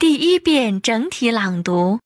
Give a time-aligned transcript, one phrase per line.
[0.00, 2.00] 第一遍整体朗读。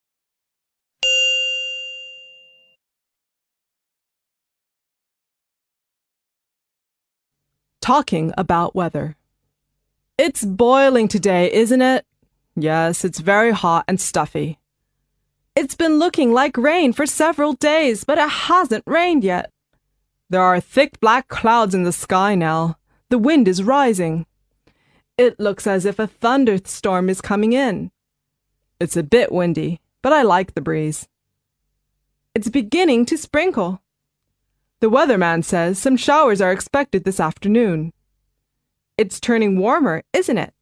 [7.80, 9.14] Talking about weather.
[10.18, 12.04] It's boiling today, isn't it?
[12.56, 14.58] Yes, it's very hot and stuffy.
[15.54, 19.50] It's been looking like rain for several days, but it hasn't rained yet.
[20.28, 22.76] There are thick black clouds in the sky now.
[23.08, 24.26] The wind is rising.
[25.19, 27.91] It looks as if a thunderstorm is coming in.
[28.79, 31.09] It's a bit windy, but I like the breeze.
[32.33, 33.81] It's beginning to sprinkle.
[34.79, 37.91] The weatherman says some showers are expected this afternoon.
[38.97, 40.53] It's turning warmer, isn't it?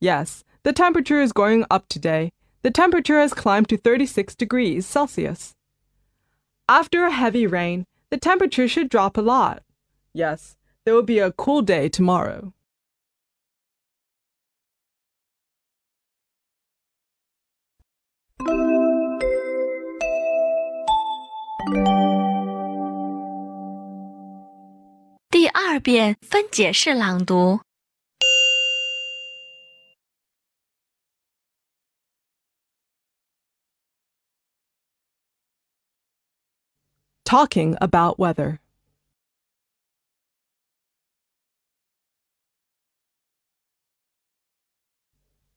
[0.00, 2.32] Yes, the temperature is going up today.
[2.62, 5.54] The temperature has climbed to 36 degrees Celsius.
[6.68, 9.62] After a heavy rain, the temperature should drop a lot.
[10.12, 12.52] Yes, there will be a cool day tomorrow.
[25.29, 27.61] 第二遍分解式朗读。
[37.23, 38.59] Talking about weather.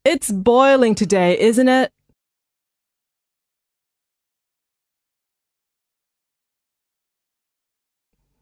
[0.05, 1.93] It's boiling today, isn't it?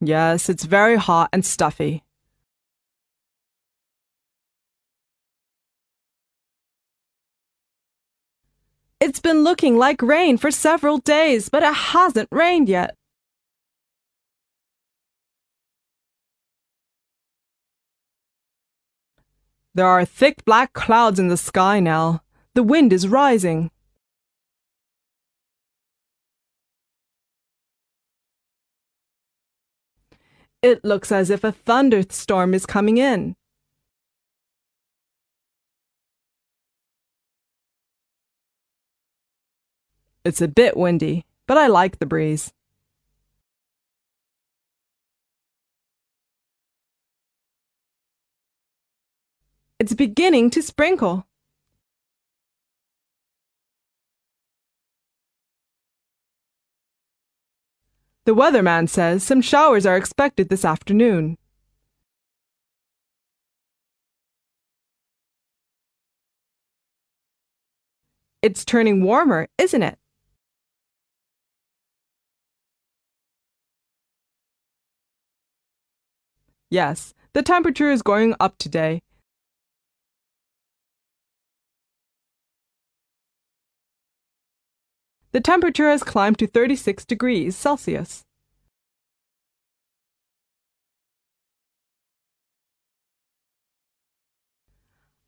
[0.01, 2.03] Yes, it's very hot and stuffy.
[8.99, 12.95] It's been looking like rain for several days, but it hasn't rained yet.
[19.75, 22.21] There are thick black clouds in the sky now.
[22.53, 23.71] The wind is rising.
[30.65, 33.35] It looks as if a thunderstorm is coming in.
[40.23, 42.51] It's a bit windy, but I like the breeze.
[49.77, 51.27] It's beginning to sprinkle.
[58.25, 61.37] The weatherman says some showers are expected this afternoon.
[68.41, 69.99] It's turning warmer, isn't it?
[76.71, 79.01] Yes, the temperature is going up today.
[85.35, 88.23] The temperature has climbed to 36 degrees Celsius.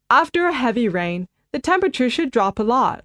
[0.10, 3.04] After a heavy rain, the temperature should drop a lot.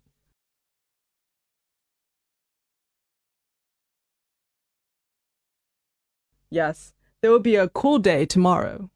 [6.51, 8.92] Yes, there will be a cool day tomorrow.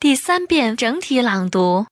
[0.00, 1.86] 第三遍整体朗读。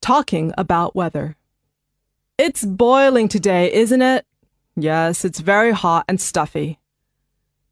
[0.00, 1.36] Talking about weather.
[2.36, 4.24] It's boiling today, isn't it?
[4.74, 6.80] Yes, it's very hot and stuffy.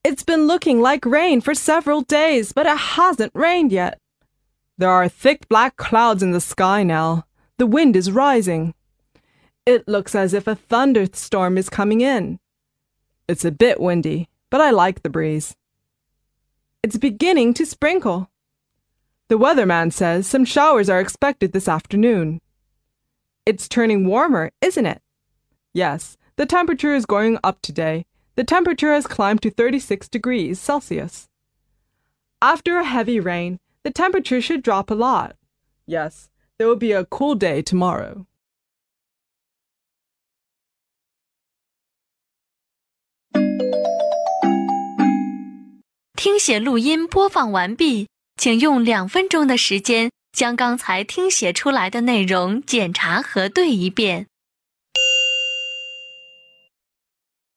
[0.04, 3.98] It's been looking like rain for several days, but it hasn't rained yet.
[4.78, 7.24] There are thick black clouds in the sky now.
[7.57, 8.73] The wind is rising.
[9.65, 12.39] It looks as if a thunderstorm is coming in.
[13.27, 15.55] It's a bit windy, but I like the breeze.
[16.81, 18.29] It's beginning to sprinkle.
[19.29, 22.41] The weatherman says some showers are expected this afternoon.
[23.45, 25.01] It's turning warmer, isn't it?
[25.73, 28.05] Yes, the temperature is going up today.
[28.35, 31.29] The temperature has climbed to 36 degrees Celsius.
[32.41, 35.35] After a heavy rain, the temperature should drop a lot.
[35.85, 36.29] Yes,
[36.62, 38.24] there will be a cool day tomorrow.
[46.14, 54.26] 听写录音播放完毕，请用两分钟的时间将刚才听写出来的内容检查核对一遍。